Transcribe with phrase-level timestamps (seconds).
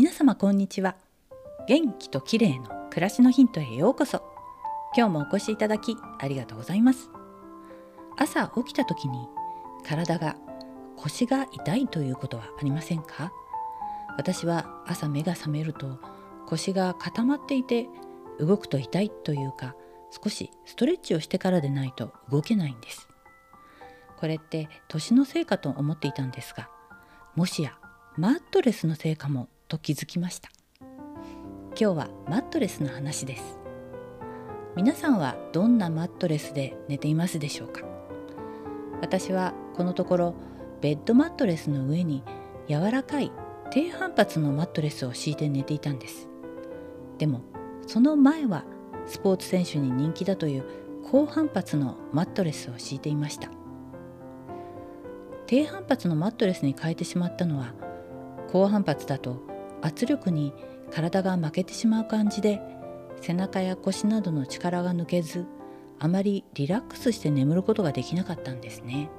[0.00, 0.96] 皆様こんにちは。
[1.68, 4.22] 元気と綺麗の暮らしのヒントへようこそ。
[4.96, 7.10] 今日もお越しいただきありがとうございます。
[8.16, 9.28] 朝起きた時に
[9.86, 10.36] 体が
[10.96, 13.30] 腰が痛いということはありませんか？
[14.16, 16.00] 私は朝目が覚めると
[16.46, 17.86] 腰が固まっていて
[18.38, 19.76] 動くと痛いというか
[20.10, 23.06] 少しストレッチをしてからでないと動けないんです。
[24.16, 26.70] これって年のせいかと思っていたんですが
[27.36, 27.76] もしや
[28.16, 30.50] マットレスのせいかもと気づきました。
[30.80, 33.60] 今日はマットレスの話です。
[34.74, 37.82] 皆さんはどんなマットレスで寝ていますでしょうか？
[39.00, 40.34] 私はこのところ
[40.80, 42.24] ベッドマットレスの上に
[42.68, 43.30] 柔らかい
[43.70, 46.28] 低反発のマットレスを敷いて寝ていたんです。
[47.18, 47.42] でも
[47.86, 48.64] その前は
[49.06, 50.64] スポーツ選手に人気だという
[51.08, 53.48] 高反発のマットレスを敷いていました。
[55.46, 57.72] 低反発のマットレスに変えてしまったのは
[58.50, 59.48] 高反発だと
[59.82, 60.52] 圧力に
[60.90, 62.60] 体が負けてしまう感じで
[63.20, 65.46] 背中や腰などの力が抜けず
[65.98, 69.10] あまりリラックスして眠ることができなかったんですね。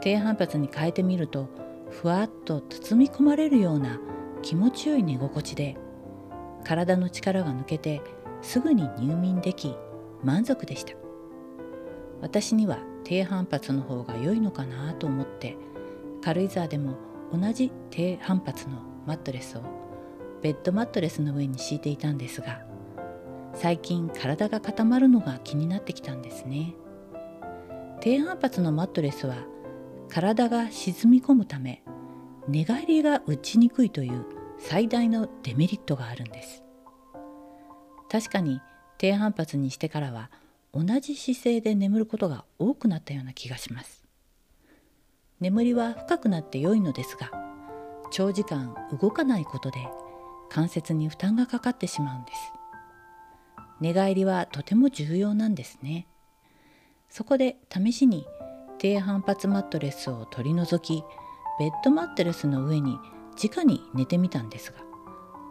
[0.00, 1.48] 低反発に変えてみると
[1.90, 4.00] ふわっと包み込まれるような
[4.40, 5.76] 気持ちよい寝心地で
[6.64, 8.00] 体の力が抜けて
[8.40, 9.76] すぐに入眠でき
[10.24, 10.94] 満足でした。
[12.22, 15.56] 私には低反発の方が良いのかなと思って
[16.22, 16.96] 軽井沢でも
[17.32, 19.62] 同じ低反発のマットレスを
[20.40, 22.62] ベッドマットレスの上に敷いていたんですが
[23.54, 26.76] 最近体が固まるのが気になってきたんですね。
[28.00, 29.34] 低反発のマットレスは
[30.08, 31.82] 体が沈み込むため
[32.46, 34.24] 寝返りが打ちにくいという
[34.60, 36.62] 最大のデメリットがあるんです。
[38.08, 38.60] 確かに
[38.96, 40.30] 低反発にしてからは
[40.72, 44.04] 同じ姿勢で眠ることが多くなったような気がします。
[45.40, 47.39] 眠りは深くなって良いのですが
[48.10, 49.88] 長時間動かないことで
[50.48, 52.52] 関節に負担がかかってしまうんです。
[53.80, 56.06] 寝返りはとても重要なんですね。
[57.08, 58.26] そこで試しに
[58.78, 61.04] 低反発マットレスを取り除き
[61.58, 62.98] ベッドマットレスの上に
[63.42, 64.78] 直に寝てみたんですが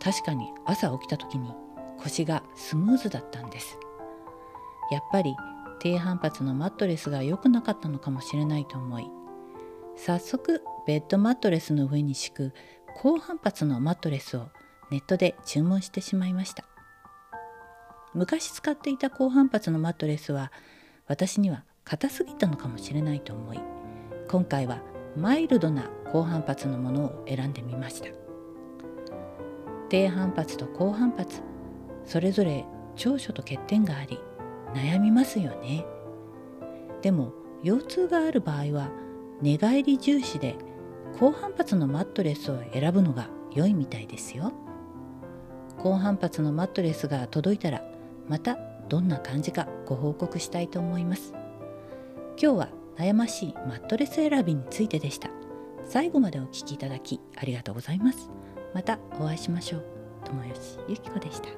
[0.00, 1.52] 確かに朝起きた時に
[1.98, 3.78] 腰がスムーズだったんです。
[4.90, 5.36] やっぱり
[5.80, 9.10] 低反発のマットレスが良くなかったのかもしれないと思い
[9.98, 12.52] 早速ベッドマットレスの上に敷く
[12.96, 14.48] 高反発のマットレスを
[14.92, 16.64] ネットで注文してしまいました。
[18.14, 20.52] 昔使っていた高反発のマットレスは
[21.08, 23.60] 私には硬すぎたのかもしれないと思い
[24.28, 24.80] 今回は
[25.16, 28.08] マイルドな高反発のものを選んでみました。
[29.88, 31.42] 低反発と高反発
[32.04, 32.64] それぞれ
[32.94, 34.20] 長所と欠点があり
[34.74, 35.84] 悩みますよね。
[37.02, 37.32] でも
[37.64, 38.90] 腰痛がある場合は
[39.40, 40.56] 寝返り重視で
[41.18, 44.52] 高反発のマットレスを選ぶのが良いみたいですよ。
[45.78, 47.82] 高反発のマットレスが届いたら
[48.28, 51.34] またどんな感じかご報告したいと思います。
[52.40, 55.30] 今日は悩ましいマットレス選びについてでした。
[55.84, 58.30] 最後までお聴きいただきありがとうございます。
[58.74, 59.84] またお会いしましょう。
[60.24, 61.48] 友吉ゆき子でした。